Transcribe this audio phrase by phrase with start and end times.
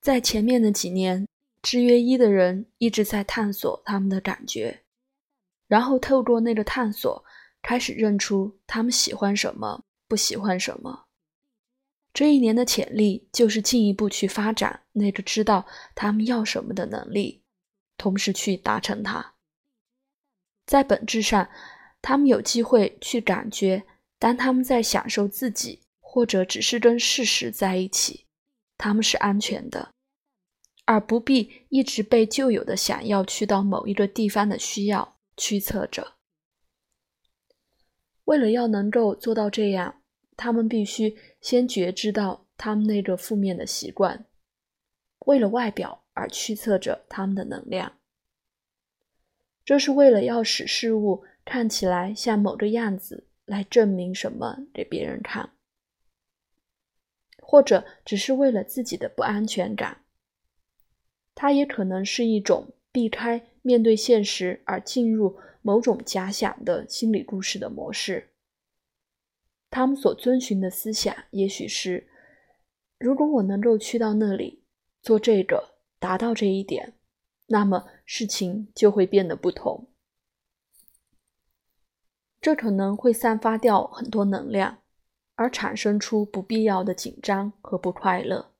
[0.00, 1.28] 在前面的几年，
[1.60, 4.82] 制约一的人一直在探索他们的感觉，
[5.68, 7.22] 然后透过那个探索，
[7.60, 11.04] 开始认出他们喜欢什么，不喜欢什么。
[12.14, 17.42] 这一年的潜力就是进一步去发展那个知道他们要什么的能力，
[17.98, 19.34] 同时去达成它。
[20.66, 21.48] 在本质上，
[22.00, 23.84] 他们有机会去感觉，
[24.18, 28.26] 当他们在享受自己，或者只是跟事实在一起，
[28.82, 29.92] 他们是安全的，
[30.86, 36.14] 而不必一直被旧有的想要去到某一个地方的需要驱策着。
[38.24, 40.00] 为了要能够做到这样，
[40.34, 44.24] 他们必须先觉知到他们那个负面的习惯，
[45.26, 47.98] 为了外表而驱策着他们的能量。
[49.62, 55.50] 这是为了要使事物看起来像某个样子，来证明什么给别人看，
[57.50, 60.04] 或者只是为了自己的不安全感。
[61.34, 68.28] 它也可能是一种避开面对现实而进入某种假想的心理故事的模式。
[69.68, 72.06] 他们所遵循的思想也许是：
[72.98, 74.62] 如果我能够去到那里
[75.02, 76.94] 做这个，达到这一点。
[77.48, 79.88] 那么事情就会变得不同，
[82.40, 84.84] 这可能会散发掉很多能量，
[85.40, 88.52] 而产生出不必要的紧张和不快乐。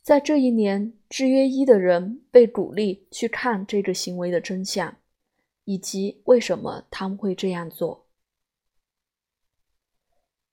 [0.00, 4.96] 在这一年，制约一的人被鼓励去看这个行为的真相，
[5.64, 8.06] 以及为什么他们会这样做。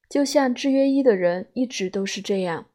[0.09, 2.67] 就像制约一的人一直都是这样，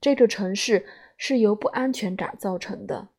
[0.00, 0.86] 这个城市。
[1.16, 3.10] 是由不安全感造成的。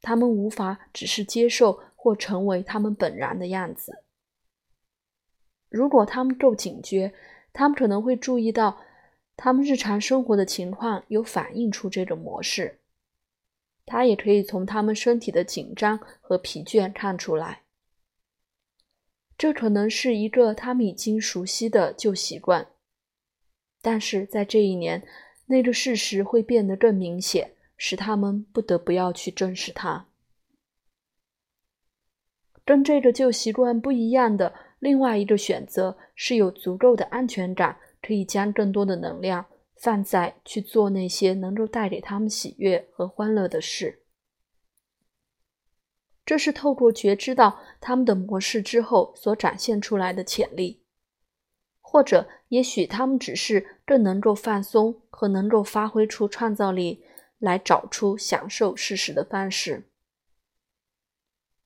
[0.00, 4.02] 他们无法只是接受或成为他们本然的样子。
[5.70, 7.14] 如果他们够警觉，
[7.54, 8.82] 他们可能会注意到，
[9.36, 12.80] 他们日常生活的情况有反映出这种模式。
[13.86, 17.62] 他也可以从他们身体的紧张和疲倦看出来。
[19.38, 22.66] 这可能是一个他们已经熟悉的旧习惯，
[23.80, 25.06] 但是在这一年。
[25.46, 30.06] 那个事实会变得更明显，使他们不得不要去正视它。
[32.64, 39.46] 跟这个旧习惯不一样的另外一个选择是有足够的安全感，可以将更多的能量
[39.76, 44.02] 放在去做那些能够带给他们喜悦和欢乐的事。
[46.24, 50.82] 这是透过觉知到他们的模式之后所展现出来的潜力。
[51.80, 57.02] 或者，也许他们只是更能够放松和能够发挥出创造力，
[57.38, 59.89] 来找出享受事实的方式。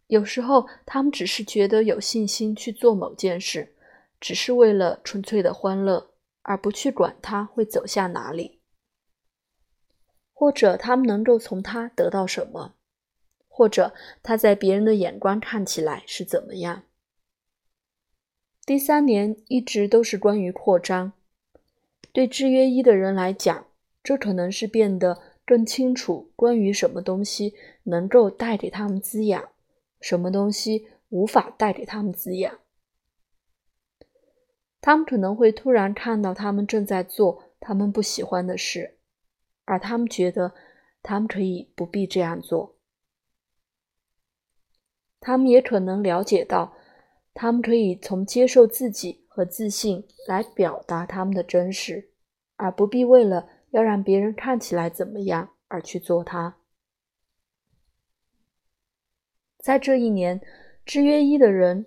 [0.06, 3.75] 有时候，他们只是觉得有信心去做某件事，
[4.20, 6.10] 只是为了纯粹的欢乐，
[6.42, 8.60] 而不去管它会走向哪里。
[10.32, 12.75] 或者，他们能够从它得到什么，
[13.48, 16.82] 或者他在别人的眼光看起来是怎么样。
[18.66, 21.12] 第三年一直都是关于扩张。
[22.12, 23.66] 对制约一的人来讲，
[24.03, 27.54] 这可能是变得更清楚关于什么东西
[27.84, 29.48] 能够带给他们滋养，
[30.04, 32.59] 什么东西无法带给他们滋养。
[34.82, 38.98] 他们可能会突然看到他们正在做他们不喜欢的事，
[39.65, 40.53] 而他们觉得
[41.03, 42.76] 他们可以不必这样做。
[45.20, 46.75] 他们也可能了解到。
[47.32, 52.10] 他们可以从接受自己和自信来表达他们的真实，
[52.56, 56.59] 而不必为了要让别人看起来怎么样而去做它。
[59.64, 60.42] 在这一年，
[60.84, 61.86] 制约一的人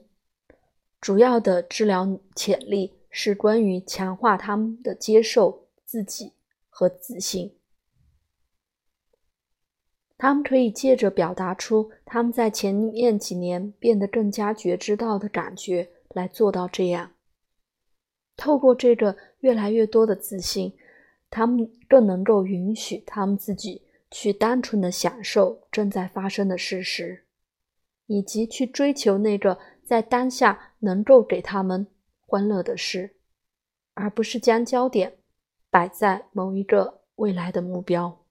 [1.00, 6.34] 主要的治疗潜力是关于强化他们的接受自己
[6.70, 7.54] 和自信。
[10.18, 17.12] 他们可以借着表达出他们在前面几年变得更加觉知到的感觉来做到这样。
[18.36, 20.74] 透过这个越来越多的自信，
[21.30, 27.26] 他们更能够允许他们自己去单纯的享受正在发生的事实，
[28.08, 31.88] 以及去追求那个在当下能够给他们
[32.26, 33.16] 欢乐的事，
[33.94, 35.18] 而不是将焦点
[35.70, 38.26] 摆在某一个未来的目标。